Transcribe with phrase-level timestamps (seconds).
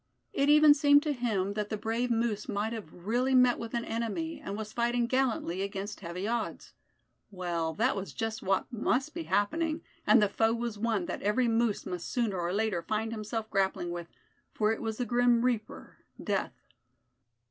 [0.33, 3.85] It even seemed to him that the brave moose might have really met with an
[3.85, 6.73] enemy, and was fighting gallantly against heavy odds.
[7.29, 11.47] Well, that was just what must be happening; and the foe was one that every
[11.47, 14.07] moose must sooner or later find himself grappling with;
[14.55, 16.71] for it was the grim reaper, death.